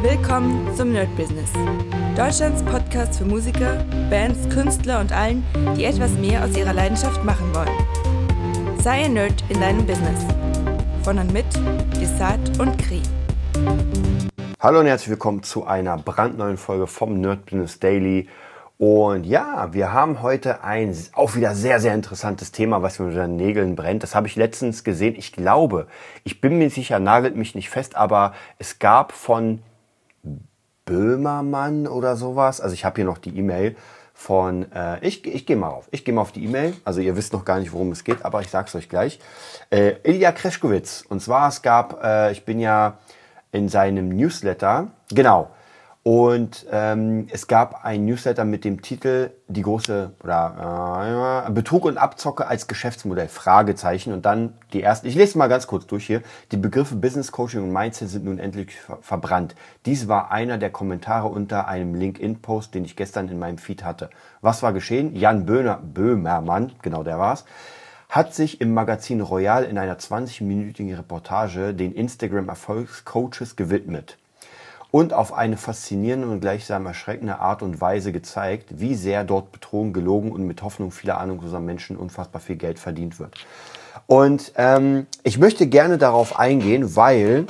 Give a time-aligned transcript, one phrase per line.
[0.00, 1.50] Willkommen zum Nerd Business.
[2.16, 5.44] Deutschlands Podcast für Musiker, Bands, Künstler und allen,
[5.76, 8.78] die etwas mehr aus ihrer Leidenschaft machen wollen.
[8.80, 10.24] Sei ein Nerd in deinem Business.
[11.02, 11.46] Von und mit
[12.00, 13.02] Desart und Kri.
[14.60, 18.28] Hallo und herzlich willkommen zu einer brandneuen Folge vom Nerd Business Daily.
[18.78, 23.26] Und ja, wir haben heute ein auch wieder sehr, sehr interessantes Thema, was mir unter
[23.26, 24.04] den Nägeln brennt.
[24.04, 25.16] Das habe ich letztens gesehen.
[25.18, 25.88] Ich glaube,
[26.22, 29.60] ich bin mir sicher, nagelt mich nicht fest, aber es gab von
[30.88, 32.60] Böhmermann oder sowas.
[32.60, 33.76] Also ich habe hier noch die E-Mail
[34.14, 36.74] von, äh, ich, ich gehe mal auf, ich gehe mal auf die E-Mail.
[36.84, 39.20] Also ihr wisst noch gar nicht, worum es geht, aber ich sag's euch gleich.
[39.70, 41.04] Äh, Ilja Kreschkowitz.
[41.08, 42.98] Und zwar, es gab, äh, ich bin ja
[43.52, 45.50] in seinem Newsletter, genau,
[46.08, 51.98] und ähm, es gab ein Newsletter mit dem Titel Die große oder äh, Betrug und
[51.98, 55.06] Abzocke als Geschäftsmodell Fragezeichen und dann die ersten.
[55.06, 56.22] Ich lese mal ganz kurz durch hier.
[56.50, 59.54] Die Begriffe Business Coaching und Mindset sind nun endlich ver verbrannt.
[59.84, 64.08] Dies war einer der Kommentare unter einem LinkedIn-Post, den ich gestern in meinem Feed hatte.
[64.40, 65.14] Was war geschehen?
[65.14, 67.44] Jan Böhner, Böhmermann, genau der war's
[68.08, 74.16] hat sich im Magazin Royal in einer 20-minütigen Reportage den Instagram Erfolgscoaches gewidmet
[74.90, 79.92] und auf eine faszinierende und gleichsam erschreckende Art und Weise gezeigt, wie sehr dort betrogen,
[79.92, 83.34] gelogen und mit Hoffnung vieler ahnungsloser Menschen unfassbar viel Geld verdient wird.
[84.06, 87.46] Und ähm, ich möchte gerne darauf eingehen, weil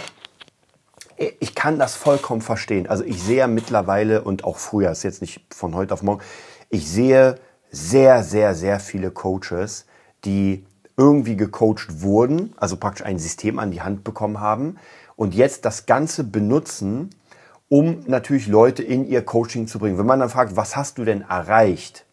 [1.40, 2.88] ich kann das vollkommen verstehen.
[2.88, 6.22] Also ich sehe mittlerweile und auch früher, ist jetzt nicht von heute auf morgen,
[6.70, 7.36] ich sehe
[7.70, 9.86] sehr, sehr, sehr viele Coaches,
[10.24, 10.64] die
[10.96, 14.76] irgendwie gecoacht wurden, also praktisch ein System an die Hand bekommen haben
[15.16, 17.10] und jetzt das Ganze benutzen,
[17.68, 19.98] um natürlich Leute in ihr Coaching zu bringen.
[19.98, 22.04] Wenn man dann fragt, was hast du denn erreicht?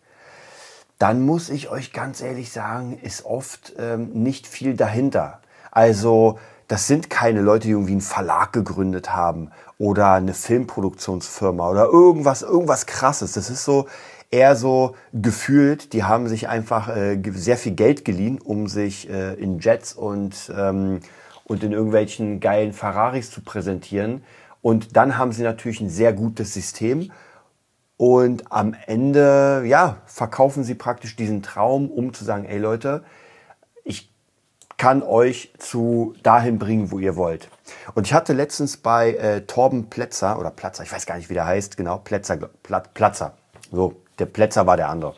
[0.99, 5.39] Dann muss ich euch ganz ehrlich sagen, ist oft ähm, nicht viel dahinter.
[5.71, 11.85] Also das sind keine Leute, die irgendwie einen Verlag gegründet haben oder eine Filmproduktionsfirma oder
[11.85, 13.33] irgendwas, irgendwas krasses.
[13.33, 13.87] Das ist so
[14.31, 19.33] eher so gefühlt, die haben sich einfach äh, sehr viel Geld geliehen, um sich äh,
[19.35, 21.01] in Jets und, ähm,
[21.43, 24.23] und in irgendwelchen geilen Ferraris zu präsentieren
[24.65, 27.11] und dann haben sie natürlich ein sehr gutes System.
[27.97, 33.03] Und am Ende, ja, verkaufen sie praktisch diesen Traum, um zu sagen, ey Leute,
[33.83, 34.11] ich
[34.77, 37.47] kann euch zu dahin bringen, wo ihr wollt.
[37.93, 41.35] Und ich hatte letztens bei äh, Torben Plätzer, oder Platzer, ich weiß gar nicht, wie
[41.35, 43.33] der heißt, genau, Plätzer, Plat, Platzer.
[43.71, 45.13] So, der Plätzer war der andere.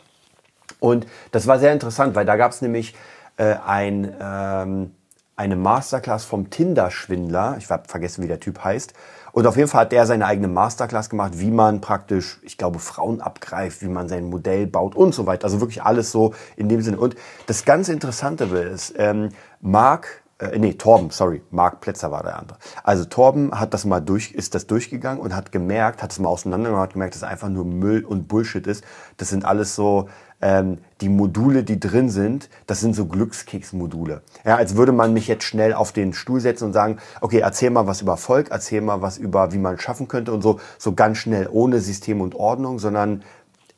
[0.81, 2.95] Und das war sehr interessant, weil da gab es nämlich
[3.37, 4.91] äh, ein, ähm,
[5.37, 8.93] eine Masterclass vom Tinder-Schwindler, ich habe vergessen, wie der Typ heißt,
[9.37, 12.79] und auf jeden Fall hat der seine eigene Masterclass gemacht, wie man praktisch, ich glaube,
[12.79, 15.45] Frauen abgreift, wie man sein Modell baut und so weiter.
[15.45, 16.97] Also wirklich alles so in dem Sinne.
[16.97, 17.15] Und
[17.45, 19.29] das ganz Interessante ist, ähm,
[19.61, 22.57] Marc äh, nee, Torben, sorry, Marc Plätzer war der andere.
[22.83, 26.29] Also Torben hat das mal durch, ist das durchgegangen und hat gemerkt, hat es mal
[26.29, 28.83] auseinandergenommen, hat gemerkt, dass es einfach nur Müll und Bullshit ist.
[29.17, 30.09] Das sind alles so
[30.39, 34.21] ähm, die Module, die drin sind, das sind so Glückskeks-Module.
[34.45, 37.71] Ja, als würde man mich jetzt schnell auf den Stuhl setzen und sagen, okay, erzähl
[37.71, 40.59] mal was über Erfolg, erzähl mal was über, wie man es schaffen könnte und so,
[40.77, 43.23] so ganz schnell ohne System und Ordnung, sondern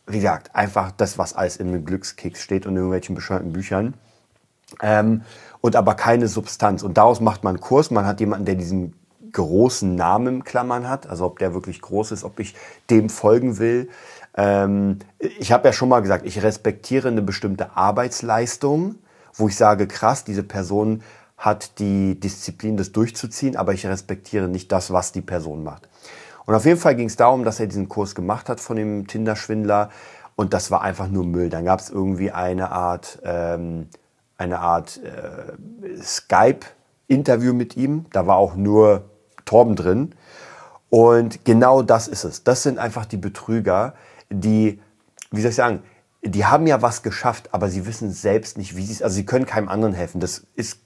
[0.08, 3.94] wie gesagt, einfach das, was alles in einem Glückskeks steht und in irgendwelchen bescheuerten Büchern.
[4.82, 5.22] Ähm,
[5.62, 6.84] und aber keine Substanz.
[6.84, 7.92] Und daraus macht man einen Kurs.
[7.92, 8.94] Man hat jemanden, der diesen
[9.32, 12.56] großen Namen im Klammern hat, also ob der wirklich groß ist, ob ich
[12.90, 13.90] dem folgen will.
[14.36, 18.96] Ähm, ich habe ja schon mal gesagt, ich respektiere eine bestimmte Arbeitsleistung,
[19.34, 21.04] wo ich sage, krass, diese Person
[21.38, 25.88] hat die Disziplin, das durchzuziehen, aber ich respektiere nicht das, was die Person macht.
[26.46, 29.08] Und auf jeden Fall ging es darum, dass er diesen Kurs gemacht hat von dem
[29.08, 29.90] Tinder-Schwindler
[30.36, 31.50] und das war einfach nur Müll.
[31.50, 33.88] Dann gab es irgendwie eine Art, ähm,
[34.40, 38.06] eine Art äh, Skype-Interview mit ihm.
[38.12, 39.04] Da war auch nur
[39.46, 40.16] Torben drin.
[40.90, 42.44] Und genau das ist es.
[42.44, 43.94] Das sind einfach die Betrüger,
[44.30, 44.80] die,
[45.30, 45.84] wie soll ich sagen,
[46.24, 49.26] die haben ja was geschafft, aber sie wissen selbst nicht, wie sie es, also sie
[49.26, 50.20] können keinem anderen helfen.
[50.20, 50.80] Das ist,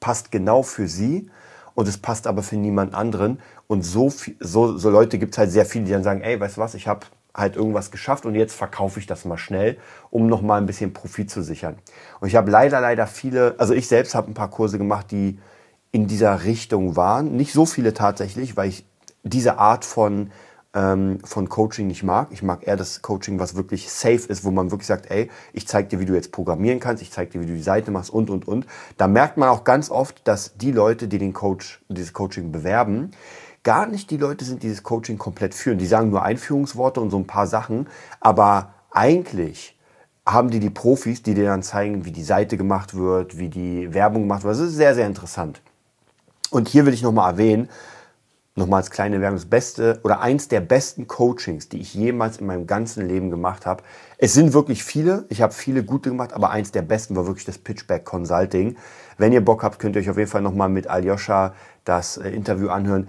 [0.00, 1.30] passt genau für sie
[1.74, 3.40] und es passt aber für niemand anderen.
[3.66, 6.56] Und so, so, so Leute gibt es halt sehr viele, die dann sagen, ey, weißt
[6.56, 9.76] du was, ich habe halt irgendwas geschafft und jetzt verkaufe ich das mal schnell,
[10.10, 11.76] um nochmal ein bisschen Profit zu sichern.
[12.20, 15.38] Und ich habe leider, leider viele, also ich selbst habe ein paar Kurse gemacht, die
[15.90, 17.36] in dieser Richtung waren.
[17.36, 18.84] Nicht so viele tatsächlich, weil ich
[19.22, 20.30] diese Art von
[20.74, 22.28] ähm, von Coaching nicht mag.
[22.32, 25.68] Ich mag eher das Coaching, was wirklich safe ist, wo man wirklich sagt, ey, ich
[25.68, 28.10] zeig dir, wie du jetzt programmieren kannst, ich zeig dir, wie du die Seite machst
[28.10, 28.66] und, und, und.
[28.96, 33.12] Da merkt man auch ganz oft, dass die Leute, die den Coach, dieses Coaching bewerben,
[33.64, 35.78] gar nicht die Leute sind, die dieses Coaching komplett führen.
[35.78, 37.88] Die sagen nur Einführungsworte und so ein paar Sachen,
[38.20, 39.76] aber eigentlich
[40.26, 43.92] haben die die Profis, die dir dann zeigen, wie die Seite gemacht wird, wie die
[43.92, 44.54] Werbung gemacht wird.
[44.54, 45.60] Das ist sehr, sehr interessant.
[46.50, 47.68] Und hier will ich nochmal erwähnen,
[48.54, 52.46] nochmal als kleine Werbung, das beste oder eins der besten Coachings, die ich jemals in
[52.46, 53.82] meinem ganzen Leben gemacht habe.
[54.16, 57.44] Es sind wirklich viele, ich habe viele gute gemacht, aber eins der besten war wirklich
[57.44, 58.76] das Pitchback Consulting.
[59.18, 62.30] Wenn ihr Bock habt, könnt ihr euch auf jeden Fall nochmal mit Aljoscha das äh,
[62.30, 63.08] Interview anhören.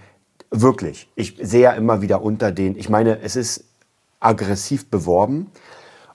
[0.51, 3.65] Wirklich, ich sehe ja immer wieder unter den, ich meine, es ist
[4.19, 5.51] aggressiv beworben.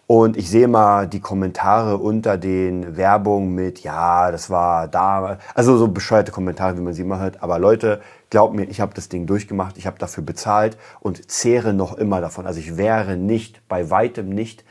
[0.06, 5.78] Und ich sehe mal die Kommentare unter den Werbungen mit, ja, das war da, also
[5.78, 7.44] so bescheuerte Kommentare, wie man sie immer hört.
[7.44, 11.72] Aber Leute, glaubt mir, ich habe das Ding durchgemacht, ich habe dafür bezahlt und zehre
[11.72, 12.44] noch immer davon.
[12.44, 14.64] Also ich wäre nicht, bei weitem nicht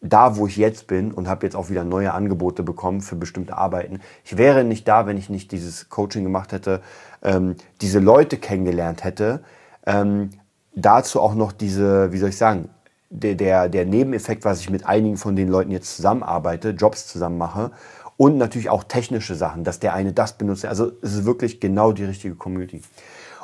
[0.00, 3.56] da, wo ich jetzt bin und habe jetzt auch wieder neue Angebote bekommen für bestimmte
[3.56, 4.00] Arbeiten.
[4.24, 6.80] Ich wäre nicht da, wenn ich nicht dieses Coaching gemacht hätte,
[7.22, 9.42] ähm, diese Leute kennengelernt hätte.
[9.86, 10.30] Ähm,
[10.74, 12.70] dazu auch noch diese, wie soll ich sagen,
[13.10, 17.38] der, der, der Nebeneffekt, was ich mit einigen von den Leuten jetzt zusammenarbeite, Jobs zusammen
[17.38, 17.72] mache
[18.16, 20.64] und natürlich auch technische Sachen, dass der eine das benutzt.
[20.64, 22.82] Also es ist wirklich genau die richtige Community.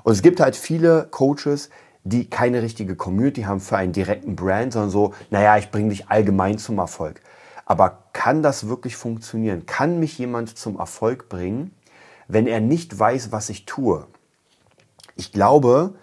[0.05, 1.69] Und es gibt halt viele Coaches,
[2.09, 6.09] die keine richtige Community haben für einen direkten Brand, sondern so, naja, ich bringe dich
[6.09, 7.21] allgemein zum Erfolg.
[7.65, 9.67] Aber kann das wirklich funktionieren?
[9.67, 11.75] Kann mich jemand zum Erfolg bringen,
[12.29, 14.07] wenn er nicht weiß, was ich tue?
[15.17, 15.95] Ich glaube,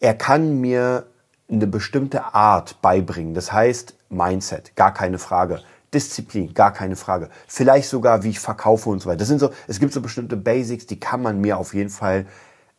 [0.00, 1.06] er kann mir
[1.48, 3.34] eine bestimmte Art beibringen.
[3.34, 5.60] Das heißt Mindset, gar keine Frage.
[5.92, 7.30] Disziplin, gar keine Frage.
[7.46, 9.18] Vielleicht sogar, wie ich verkaufe und so weiter.
[9.18, 12.26] Das sind so, es gibt so bestimmte Basics, die kann man mir auf jeden Fall,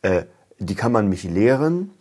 [0.01, 0.23] äh,
[0.59, 1.91] die kann man mich lehren,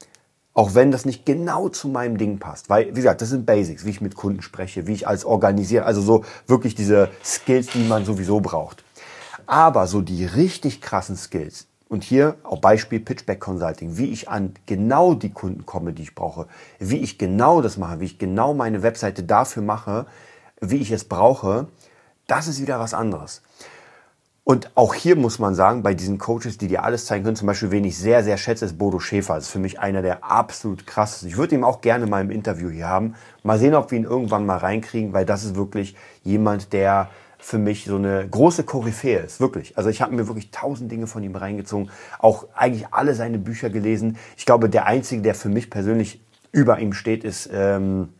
[0.55, 2.71] auch wenn das nicht genau zu meinem Ding passt.
[2.71, 5.85] Weil, wie gesagt, das sind Basics, wie ich mit Kunden spreche, wie ich als organisiere,
[5.85, 8.85] also so wirklich diese Skills, die man sowieso braucht.
[9.47, 14.55] Aber so die richtig krassen Skills, und hier auch Beispiel Pitchback Consulting, wie ich an
[14.67, 16.47] genau die Kunden komme, die ich brauche,
[16.79, 20.07] wie ich genau das mache, wie ich genau meine Webseite dafür mache,
[20.61, 21.69] wie ich es brauche,
[22.27, 23.43] das ist wieder was anderes.
[24.47, 27.47] Und auch hier muss man sagen, bei diesen Coaches, die dir alles zeigen können, zum
[27.47, 29.37] Beispiel, wen ich sehr, sehr schätze, ist Bodo Schäfer.
[29.37, 31.31] Das ist für mich einer der absolut krassesten.
[31.31, 33.15] Ich würde ihn auch gerne mal im Interview hier haben.
[33.43, 37.09] Mal sehen, ob wir ihn irgendwann mal reinkriegen, weil das ist wirklich jemand, der
[37.39, 39.77] für mich so eine große Koryphäe ist, wirklich.
[39.79, 43.71] Also ich habe mir wirklich tausend Dinge von ihm reingezogen, auch eigentlich alle seine Bücher
[43.71, 44.19] gelesen.
[44.37, 48.11] Ich glaube, der einzige, der für mich persönlich über ihm steht, ist, ähm,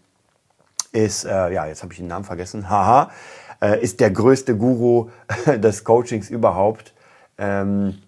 [0.93, 3.11] ist äh, ja, jetzt habe ich den Namen vergessen, haha,
[3.65, 5.09] äh, ist der größte Guru
[5.47, 6.93] des Coachings überhaupt.
[7.39, 7.99] Ähm,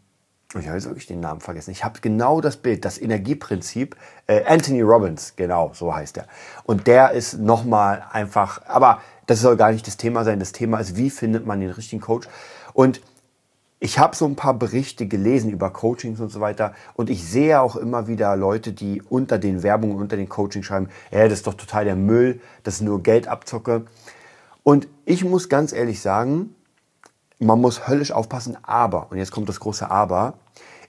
[0.50, 1.70] ich habe jetzt wirklich den Namen vergessen.
[1.70, 3.96] Ich habe genau das Bild, das Energieprinzip.
[4.26, 6.26] Äh, Anthony Robbins, genau, so heißt er.
[6.64, 10.38] Und der ist nochmal einfach, aber das soll gar nicht das Thema sein.
[10.38, 12.28] Das Thema ist, wie findet man den richtigen Coach?
[12.72, 13.00] Und
[13.78, 17.60] ich habe so ein paar Berichte gelesen über Coachings und so weiter und ich sehe
[17.60, 21.46] auch immer wieder Leute, die unter den Werbungen, unter den Coachings schreiben, ja, das ist
[21.46, 23.84] doch total der Müll, das ist nur Geldabzocke.
[24.66, 26.52] Und ich muss ganz ehrlich sagen,
[27.38, 30.38] man muss höllisch aufpassen, aber, und jetzt kommt das große Aber,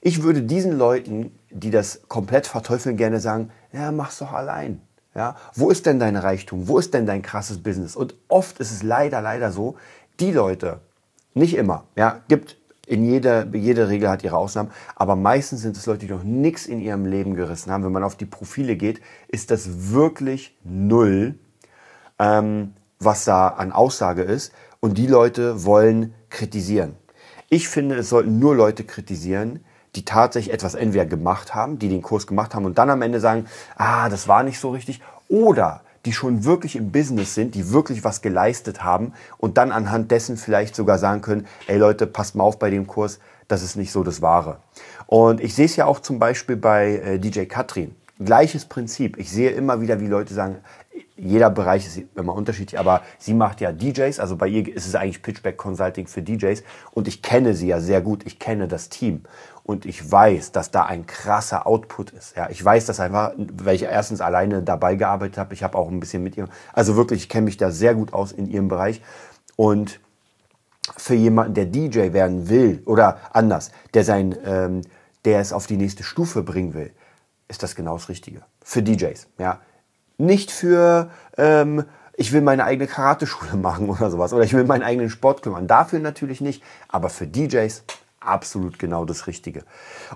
[0.01, 4.81] ich würde diesen Leuten, die das komplett verteufeln, gerne sagen, ja, mach's doch allein.
[5.13, 6.67] Ja, wo ist denn dein Reichtum?
[6.67, 7.95] Wo ist denn dein krasses Business?
[7.95, 9.75] Und oft ist es leider, leider so,
[10.19, 10.79] die Leute,
[11.35, 12.57] nicht immer, ja, gibt
[12.87, 16.65] in jeder, jede Regel hat ihre Ausnahmen, aber meistens sind es Leute, die noch nichts
[16.65, 17.83] in ihrem Leben gerissen haben.
[17.83, 21.35] Wenn man auf die Profile geht, ist das wirklich null,
[22.17, 24.51] ähm, was da an Aussage ist.
[24.79, 26.95] Und die Leute wollen kritisieren.
[27.49, 29.63] Ich finde, es sollten nur Leute kritisieren,
[29.95, 33.19] die tatsächlich etwas entweder gemacht haben, die den Kurs gemacht haben und dann am Ende
[33.19, 37.71] sagen, ah, das war nicht so richtig, oder die schon wirklich im Business sind, die
[37.71, 42.35] wirklich was geleistet haben und dann anhand dessen vielleicht sogar sagen können, ey Leute, passt
[42.35, 44.59] mal auf bei dem Kurs, das ist nicht so das Wahre.
[45.05, 47.95] Und ich sehe es ja auch zum Beispiel bei äh, DJ Katrin.
[48.19, 49.17] Gleiches Prinzip.
[49.17, 50.57] Ich sehe immer wieder, wie Leute sagen,
[51.17, 54.95] jeder Bereich ist immer unterschiedlich, aber sie macht ja DJs, also bei ihr ist es
[54.95, 58.89] eigentlich Pitchback Consulting für DJs und ich kenne sie ja sehr gut, ich kenne das
[58.89, 59.23] Team
[59.63, 62.37] und ich weiß, dass da ein krasser Output ist.
[62.37, 65.89] Ja, ich weiß das einfach, weil ich erstens alleine dabei gearbeitet habe, ich habe auch
[65.89, 68.67] ein bisschen mit ihr, also wirklich, ich kenne mich da sehr gut aus in ihrem
[68.67, 69.01] Bereich
[69.55, 69.99] und
[70.95, 74.81] für jemanden, der DJ werden will oder anders, der sein, ähm,
[75.25, 76.91] der es auf die nächste Stufe bringen will,
[77.47, 78.43] ist das genau das Richtige.
[78.63, 79.59] Für DJs, ja.
[80.17, 81.83] Nicht für, ähm,
[82.15, 84.33] ich will meine eigene Karateschule machen oder sowas.
[84.33, 85.67] Oder ich will meinen eigenen Sport kümmern.
[85.67, 86.63] Dafür natürlich nicht.
[86.89, 87.83] Aber für DJs
[88.19, 89.63] absolut genau das Richtige.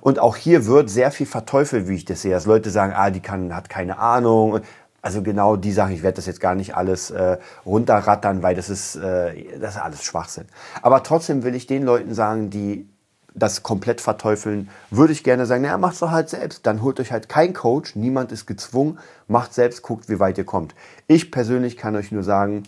[0.02, 2.32] Und auch hier wird sehr viel verteufelt, wie ich das sehe.
[2.32, 4.60] Dass Leute sagen, ah, die kann, hat keine Ahnung.
[5.02, 8.70] Also genau die Sachen, ich werde das jetzt gar nicht alles äh, runterrattern, weil das
[8.70, 10.46] ist, äh, das ist alles Schwachsinn.
[10.82, 12.88] Aber trotzdem will ich den Leuten sagen, die
[13.34, 16.66] das komplett verteufeln, würde ich gerne sagen, naja, macht's doch halt selbst.
[16.66, 20.46] Dann holt euch halt kein Coach, niemand ist gezwungen, macht selbst, guckt, wie weit ihr
[20.46, 20.76] kommt.
[21.08, 22.64] Ich persönlich kann euch nur sagen,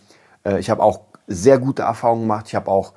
[0.46, 2.93] äh, ich habe auch sehr gute Erfahrungen gemacht, ich habe auch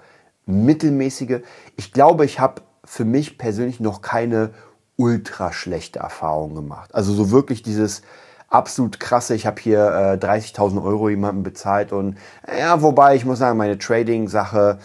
[0.47, 1.41] mittelmäßige.
[1.77, 4.51] Ich glaube, ich habe für mich persönlich noch keine
[4.97, 6.95] ultra schlechte Erfahrungen gemacht.
[6.95, 8.03] Also so wirklich dieses
[8.49, 12.17] absolut krasse, ich habe hier äh, 30.000 Euro jemandem bezahlt und
[12.59, 14.79] ja, wobei ich muss sagen, meine Trading-Sache,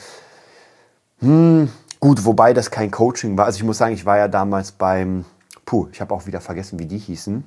[1.20, 1.70] hm,
[2.02, 3.46] gut, wobei das kein Coaching war.
[3.46, 5.24] Also ich muss sagen, ich war ja damals beim,
[5.66, 7.46] puh, ich habe auch wieder vergessen, wie die hießen.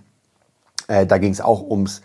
[0.88, 2.00] Äh, da ging es auch ums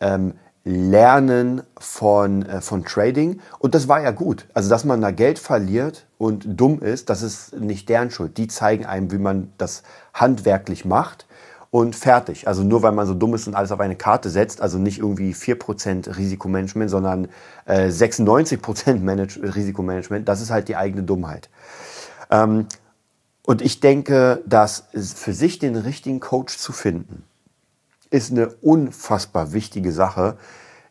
[0.00, 0.34] ähm,
[0.64, 3.40] Lernen von, äh, von Trading.
[3.58, 4.46] Und das war ja gut.
[4.54, 8.36] Also, dass man da Geld verliert und dumm ist, das ist nicht deren Schuld.
[8.38, 9.82] Die zeigen einem, wie man das
[10.12, 11.26] handwerklich macht
[11.74, 12.46] und fertig.
[12.46, 15.00] Also nur weil man so dumm ist und alles auf eine Karte setzt, also nicht
[15.00, 17.28] irgendwie 4% Risikomanagement, sondern
[17.66, 21.50] äh, 96% Manage Risikomanagement, das ist halt die eigene Dummheit.
[22.34, 22.66] Ähm,
[23.46, 27.24] und ich denke, dass für sich den richtigen Coach zu finden,
[28.10, 30.38] ist eine unfassbar wichtige Sache,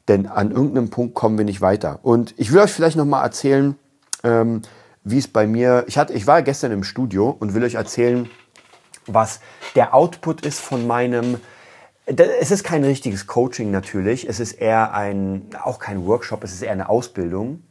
[0.07, 1.99] denn an irgendeinem Punkt kommen wir nicht weiter.
[2.03, 3.75] Und ich will euch vielleicht noch mal erzählen,
[4.23, 4.61] ähm,
[5.03, 5.85] wie es bei mir.
[5.87, 8.29] Ich hatte, ich war gestern im Studio und will euch erzählen,
[9.07, 9.39] was
[9.75, 11.39] der Output ist von meinem.
[12.05, 14.27] Es ist kein richtiges Coaching natürlich.
[14.27, 16.43] Es ist eher ein, auch kein Workshop.
[16.43, 17.63] Es ist eher eine Ausbildung.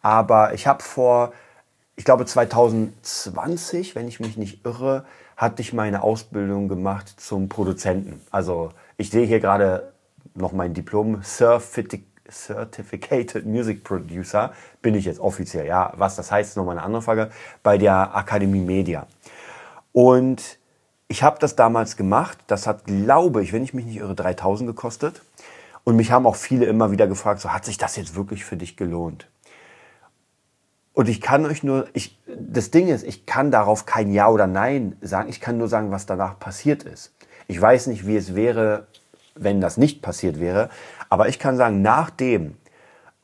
[0.00, 1.32] Aber ich habe vor,
[1.96, 5.04] ich glaube 2020, wenn ich mich nicht irre,
[5.36, 8.20] hatte ich meine Ausbildung gemacht zum Produzenten.
[8.30, 9.92] Also ich sehe hier gerade
[10.34, 14.52] noch mein Diplom Certificated Music Producer.
[14.82, 15.66] Bin ich jetzt offiziell.
[15.66, 17.30] Ja, was das heißt, ist nochmal eine andere Frage.
[17.62, 19.06] Bei der Akademie Media.
[19.92, 20.58] Und
[21.08, 22.38] ich habe das damals gemacht.
[22.48, 25.22] Das hat, glaube ich, wenn ich mich nicht irre, 3000 gekostet.
[25.84, 28.56] Und mich haben auch viele immer wieder gefragt, so hat sich das jetzt wirklich für
[28.56, 29.28] dich gelohnt?
[30.94, 34.46] Und ich kann euch nur, ich, das Ding ist, ich kann darauf kein Ja oder
[34.46, 35.28] Nein sagen.
[35.28, 37.12] Ich kann nur sagen, was danach passiert ist.
[37.48, 38.86] Ich weiß nicht, wie es wäre,
[39.34, 40.70] wenn das nicht passiert wäre.
[41.10, 42.54] Aber ich kann sagen, nach dem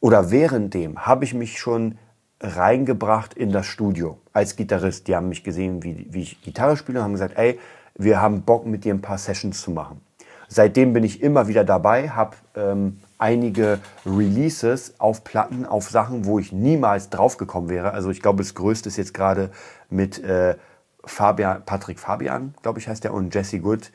[0.00, 1.96] oder während dem habe ich mich schon
[2.40, 5.06] reingebracht in das Studio als Gitarrist.
[5.06, 7.58] Die haben mich gesehen, wie, wie ich Gitarre spiele und haben gesagt, ey,
[7.94, 10.00] wir haben Bock mit dir ein paar Sessions zu machen.
[10.48, 16.38] Seitdem bin ich immer wieder dabei, habe ähm, einige Releases auf Platten, auf Sachen, wo
[16.38, 17.92] ich niemals draufgekommen wäre.
[17.92, 19.50] Also ich glaube, das Größte ist jetzt gerade
[19.90, 20.56] mit äh,
[21.04, 23.92] Fabian, Patrick Fabian, glaube ich, heißt der, und Jesse Good.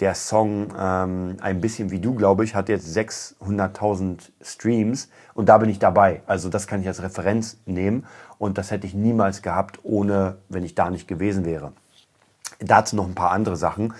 [0.00, 5.58] Der Song ähm, Ein bisschen wie du, glaube ich, hat jetzt 600.000 Streams und da
[5.58, 6.22] bin ich dabei.
[6.26, 8.06] Also das kann ich als Referenz nehmen
[8.38, 11.72] und das hätte ich niemals gehabt, ohne, wenn ich da nicht gewesen wäre.
[12.60, 13.92] Dazu noch ein paar andere Sachen.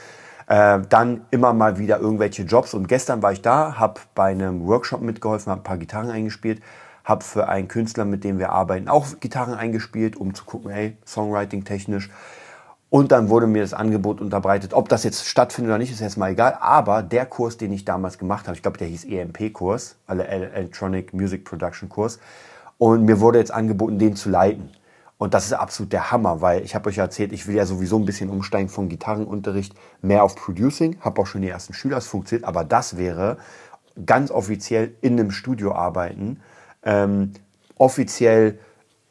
[0.49, 4.67] Äh, dann immer mal wieder irgendwelche Jobs und gestern war ich da, habe bei einem
[4.67, 6.62] Workshop mitgeholfen, habe ein paar Gitarren eingespielt
[7.09, 10.99] habe für einen Künstler, mit dem wir arbeiten, auch Gitarren eingespielt, um zu gucken, hey,
[11.07, 12.11] Songwriting technisch.
[12.90, 14.75] Und dann wurde mir das Angebot unterbreitet.
[14.75, 16.59] Ob das jetzt stattfindet oder nicht, ist jetzt mal egal.
[16.61, 21.14] Aber der Kurs, den ich damals gemacht habe, ich glaube, der hieß EMP-Kurs, also Electronic
[21.14, 22.19] Music Production Kurs.
[22.76, 24.71] Und mir wurde jetzt angeboten, den zu leiten.
[25.18, 27.98] Und das ist absolut der Hammer, weil ich habe euch erzählt, ich will ja sowieso
[27.98, 30.96] ein bisschen umsteigen von Gitarrenunterricht mehr auf Producing.
[31.00, 32.46] Habe auch schon die ersten Schüler, es funktioniert.
[32.46, 33.37] Aber das wäre
[34.06, 36.40] ganz offiziell in einem Studio arbeiten,
[36.84, 37.32] ähm,
[37.76, 38.60] offiziell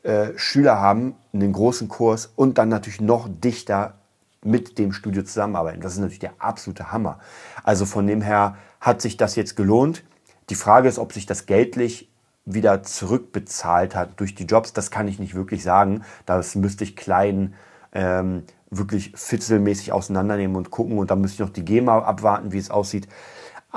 [0.03, 3.95] äh, Schüler haben, einen großen Kurs und dann natürlich noch dichter
[4.43, 5.81] mit dem Studio zusammenarbeiten.
[5.81, 7.19] Das ist natürlich der absolute Hammer.
[7.63, 10.05] Also von dem her hat sich das jetzt gelohnt.
[10.49, 12.09] Die Frage ist, ob sich das geldlich
[12.47, 14.73] wieder zurückbezahlt hat durch die Jobs.
[14.73, 16.03] Das kann ich nicht wirklich sagen.
[16.25, 17.53] Das müsste ich klein
[17.93, 20.97] ähm, wirklich fitzelmäßig auseinandernehmen und gucken.
[20.97, 23.07] Und dann müsste ich noch die GEMA abwarten, wie es aussieht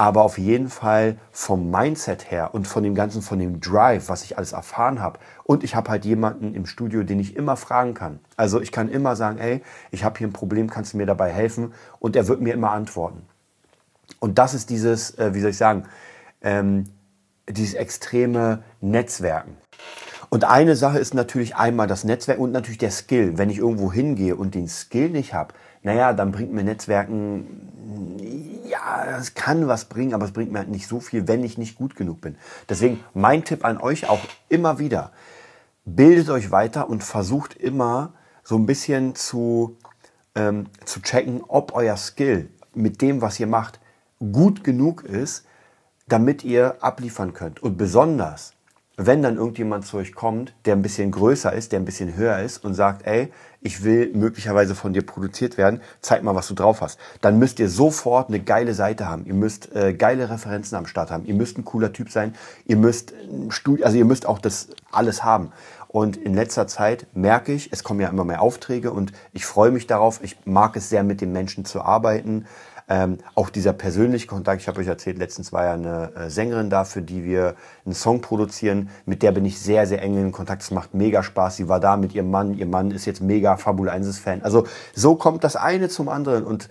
[0.01, 4.25] aber auf jeden Fall vom Mindset her und von dem Ganzen, von dem Drive, was
[4.25, 5.19] ich alles erfahren habe.
[5.45, 8.21] Und ich habe halt jemanden im Studio, den ich immer fragen kann.
[8.37, 11.31] Also ich kann immer sagen, ey, ich habe hier ein Problem, kannst du mir dabei
[11.31, 11.75] helfen?
[11.99, 13.23] Und er wird mir immer antworten.
[14.21, 15.85] Und das ist dieses, äh, wie soll ich sagen,
[16.41, 16.85] ähm,
[17.53, 19.57] dieses extreme Netzwerken.
[20.29, 23.37] Und eine Sache ist natürlich einmal das Netzwerk und natürlich der Skill.
[23.37, 29.19] Wenn ich irgendwo hingehe und den Skill nicht habe, naja, dann bringt mir Netzwerken, ja,
[29.19, 31.77] es kann was bringen, aber es bringt mir halt nicht so viel, wenn ich nicht
[31.77, 32.37] gut genug bin.
[32.69, 35.11] Deswegen mein Tipp an euch auch immer wieder,
[35.85, 38.13] bildet euch weiter und versucht immer
[38.45, 39.77] so ein bisschen zu,
[40.37, 43.81] ähm, zu checken, ob euer Skill mit dem, was ihr macht,
[44.21, 45.45] gut genug ist,
[46.11, 47.63] damit ihr abliefern könnt.
[47.63, 48.53] Und besonders,
[48.97, 52.39] wenn dann irgendjemand zu euch kommt, der ein bisschen größer ist, der ein bisschen höher
[52.41, 56.55] ist und sagt, ey, ich will möglicherweise von dir produziert werden, zeig mal, was du
[56.55, 56.99] drauf hast.
[57.21, 59.25] Dann müsst ihr sofort eine geile Seite haben.
[59.25, 61.25] Ihr müsst äh, geile Referenzen am Start haben.
[61.25, 62.35] Ihr müsst ein cooler Typ sein.
[62.67, 63.15] Ihr müsst
[63.49, 65.53] Studi also ihr müsst auch das alles haben.
[65.89, 69.71] Und in letzter Zeit merke ich, es kommen ja immer mehr Aufträge und ich freue
[69.71, 70.21] mich darauf.
[70.23, 72.47] Ich mag es sehr, mit den Menschen zu arbeiten.
[72.93, 76.71] Ähm, auch dieser persönliche Kontakt, ich habe euch erzählt, letztens war ja eine äh, Sängerin
[76.71, 77.55] da, für die wir
[77.87, 78.91] einen Song produzieren.
[79.07, 80.63] Mit der bin ich sehr, sehr eng in Kontakt.
[80.63, 81.57] Es macht mega Spaß.
[81.57, 82.59] Sie war da mit ihrem Mann.
[82.59, 84.43] Ihr Mann ist jetzt mega Fabul 1 Fan.
[84.43, 86.69] Also so kommt das eine zum anderen und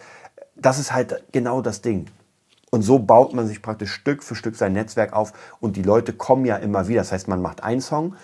[0.58, 2.08] das ist halt genau das Ding.
[2.70, 6.12] Und so baut man sich praktisch Stück für Stück sein Netzwerk auf und die Leute
[6.12, 7.00] kommen ja immer wieder.
[7.00, 8.16] Das heißt, man macht einen Song,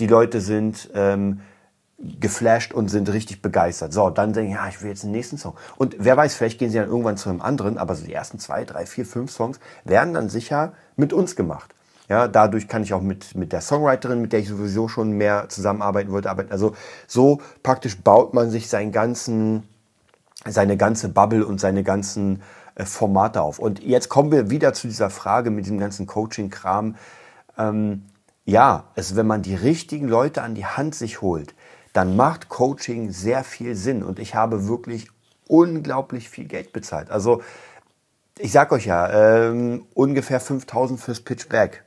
[0.00, 1.40] die Leute sind ähm,
[1.98, 3.92] geflasht und sind richtig begeistert.
[3.92, 5.54] So, dann denken, ja, ich will jetzt den nächsten Song.
[5.76, 8.38] Und wer weiß, vielleicht gehen sie dann irgendwann zu einem anderen, aber so die ersten
[8.38, 11.74] zwei, drei, vier, fünf Songs werden dann sicher mit uns gemacht.
[12.08, 15.48] Ja, dadurch kann ich auch mit, mit der Songwriterin, mit der ich sowieso schon mehr
[15.48, 16.52] zusammenarbeiten wollte, arbeiten.
[16.52, 16.74] Also
[17.06, 19.62] so praktisch baut man sich seinen ganzen,
[20.46, 22.42] seine ganze Bubble und seine ganzen
[22.74, 23.58] äh, Formate auf.
[23.58, 26.96] Und jetzt kommen wir wieder zu dieser Frage mit dem ganzen Coaching-Kram.
[27.56, 28.02] Ähm,
[28.44, 31.54] ja, es, wenn man die richtigen Leute an die Hand sich holt,
[31.94, 34.02] dann macht Coaching sehr viel Sinn.
[34.02, 35.08] Und ich habe wirklich
[35.48, 37.10] unglaublich viel Geld bezahlt.
[37.10, 37.40] Also
[38.38, 41.84] ich sag euch ja, ähm, ungefähr 5000 fürs Pitchback.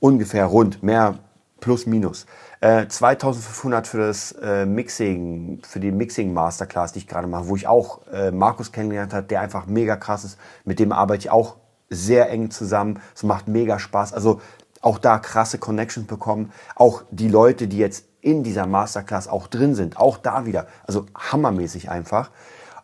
[0.00, 1.20] Ungefähr rund, mehr
[1.60, 2.26] plus minus.
[2.60, 7.56] Äh, 2500 für das äh, Mixing, für die Mixing Masterclass, die ich gerade mache, wo
[7.56, 10.38] ich auch äh, Markus kennengelernt habe, der einfach mega krass ist.
[10.64, 11.56] Mit dem arbeite ich auch
[11.88, 13.00] sehr eng zusammen.
[13.14, 14.12] Es macht mega Spaß.
[14.12, 14.40] Also
[14.80, 16.52] auch da krasse Connections bekommen.
[16.74, 19.98] Auch die Leute, die jetzt in dieser Masterclass auch drin sind.
[19.98, 20.66] Auch da wieder.
[20.84, 22.32] Also hammermäßig einfach.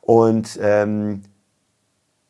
[0.00, 1.22] Und ähm,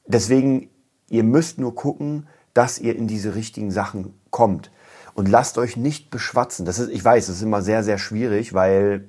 [0.07, 0.71] deswegen,
[1.11, 4.71] ihr müsst nur gucken, dass ihr in diese richtigen Sachen kommt.
[5.13, 6.65] Und lasst euch nicht beschwatzen.
[6.65, 9.09] Das ist, ich weiß, das ist immer sehr, sehr schwierig, weil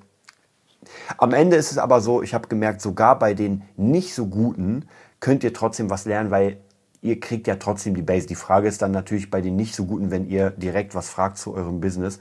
[1.18, 4.90] am Ende ist es aber so, ich habe gemerkt, sogar bei den nicht so guten
[5.22, 6.58] könnt ihr trotzdem was lernen, weil
[7.02, 8.28] ihr kriegt ja trotzdem die Base.
[8.28, 11.38] Die Frage ist dann natürlich bei den nicht so guten, wenn ihr direkt was fragt
[11.38, 12.20] zu eurem Business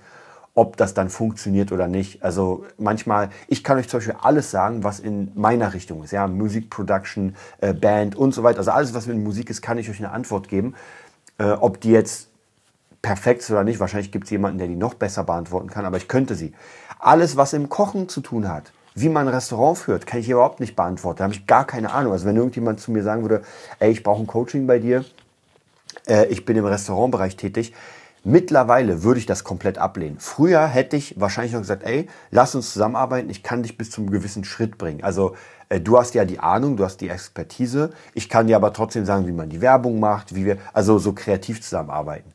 [0.55, 2.23] ob das dann funktioniert oder nicht.
[2.23, 6.11] Also manchmal, ich kann euch zum Beispiel alles sagen, was in meiner Richtung ist.
[6.11, 8.59] Ja, Musik Production, äh, Band und so weiter.
[8.59, 10.75] Also alles, was mit Musik ist, kann ich euch eine Antwort geben.
[11.39, 12.29] Äh, ob die jetzt
[13.01, 15.97] perfekt ist oder nicht, wahrscheinlich gibt es jemanden, der die noch besser beantworten kann, aber
[15.97, 16.53] ich könnte sie.
[17.01, 20.61] Alles, was im Kochen zu tun hat, wie man ein Restaurant führt, kann ich überhaupt
[20.61, 21.19] nicht beantworten.
[21.19, 22.13] Da habe ich gar keine Ahnung.
[22.13, 23.43] Also wenn irgendjemand zu mir sagen würde,
[23.81, 25.05] ey, ich brauche ein Coaching bei dir,
[26.07, 27.73] äh, ich bin im Restaurantbereich tätig,
[28.25, 30.19] Mittlerweile würde ich das komplett ablehnen.
[30.21, 34.11] Früher hätte ich wahrscheinlich noch gesagt, ey, lass uns zusammenarbeiten, ich kann dich bis zum
[34.11, 35.03] gewissen Schritt bringen.
[35.03, 35.35] Also
[35.69, 39.05] äh, du hast ja die Ahnung, du hast die Expertise, ich kann dir aber trotzdem
[39.05, 42.32] sagen, wie man die Werbung macht, wie wir, also so kreativ zusammenarbeiten.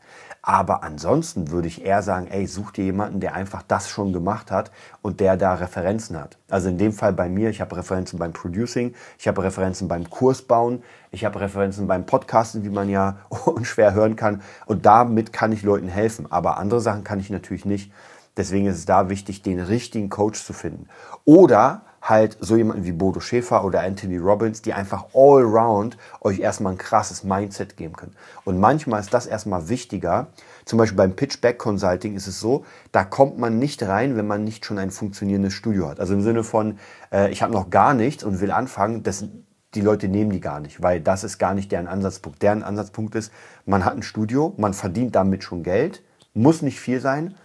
[0.50, 4.50] Aber ansonsten würde ich eher sagen, ey, such dir jemanden, der einfach das schon gemacht
[4.50, 6.38] hat und der da Referenzen hat.
[6.50, 10.10] Also in dem Fall bei mir, ich habe Referenzen beim Producing, ich habe Referenzen beim
[10.10, 14.42] Kursbauen, ich habe Referenzen beim Podcasten, wie man ja unschwer hören kann.
[14.66, 16.32] Und damit kann ich Leuten helfen.
[16.32, 17.92] Aber andere Sachen kann ich natürlich nicht.
[18.38, 20.88] Deswegen ist es da wichtig, den richtigen Coach zu finden.
[21.26, 26.40] Oder halt so jemanden wie Bodo Schäfer oder Anthony Robbins, die einfach all round euch
[26.40, 28.16] erstmal ein krasses Mindset geben können.
[28.46, 30.28] Und manchmal ist das erstmal wichtiger.
[30.66, 34.44] Zum Beispiel beim Pitchback Consulting ist es so, da kommt man nicht rein, wenn man
[34.44, 36.00] nicht schon ein funktionierendes Studio hat.
[36.00, 36.80] Also im Sinne von,
[37.12, 39.26] äh, ich habe noch gar nichts und will anfangen, das,
[39.74, 42.42] die Leute nehmen die gar nicht, weil das ist gar nicht deren Ansatzpunkt.
[42.42, 43.34] Deren Ansatzpunkt ist,
[43.66, 47.36] man hat ein Studio, man verdient damit schon Geld, muss nicht viel sein,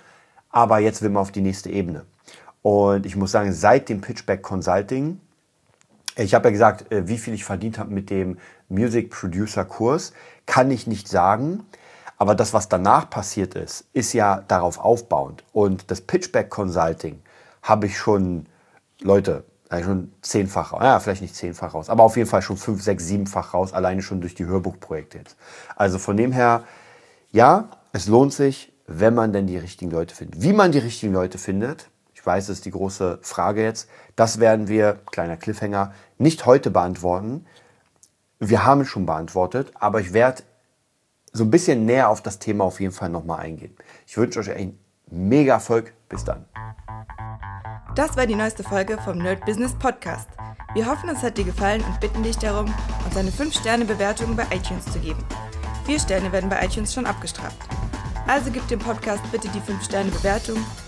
[0.50, 2.04] aber jetzt will man auf die nächste Ebene.
[2.62, 5.20] Und ich muss sagen, seit dem Pitchback Consulting,
[6.16, 10.12] ich habe ja gesagt, äh, wie viel ich verdient habe mit dem Music Producer Kurs,
[10.46, 11.64] kann ich nicht sagen.
[12.18, 15.42] Aber das, was danach passiert ist, ist ja darauf aufbauend.
[15.52, 17.20] Und das Pitchback Consulting
[17.62, 18.46] habe ich schon,
[19.00, 19.44] Leute,
[19.80, 20.82] schon zehnfach raus.
[20.82, 24.02] Ja, vielleicht nicht zehnfach raus, aber auf jeden Fall schon fünf, sechs, siebenfach raus, alleine
[24.02, 25.36] schon durch die Hörbuchprojekte jetzt.
[25.76, 26.64] Also von dem her,
[27.30, 30.42] ja, es lohnt sich, wenn man denn die richtigen Leute findet.
[30.42, 31.88] Wie man die richtigen Leute findet,
[32.22, 33.90] ich weiß, das ist die große Frage jetzt.
[34.14, 37.46] Das werden wir, kleiner Cliffhanger, nicht heute beantworten.
[38.38, 40.44] Wir haben es schon beantwortet, aber ich werde
[41.32, 43.76] so ein bisschen näher auf das Thema auf jeden Fall nochmal eingehen.
[44.06, 44.78] Ich wünsche euch einen
[45.10, 45.94] mega Erfolg.
[46.08, 46.44] Bis dann.
[47.96, 50.28] Das war die neueste Folge vom Nerd Business Podcast.
[50.74, 52.72] Wir hoffen, es hat dir gefallen und bitten dich darum,
[53.04, 55.24] uns eine 5-Sterne-Bewertung bei iTunes zu geben.
[55.86, 57.58] Vier Sterne werden bei iTunes schon abgestraft.
[58.28, 60.64] Also gib dem Podcast bitte die 5-Sterne-Bewertung